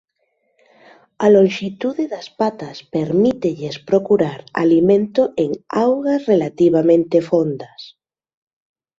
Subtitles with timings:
[1.25, 5.51] A lonxitude das patas permítelles procurar alimento en
[5.85, 7.79] augas relativamente fondas.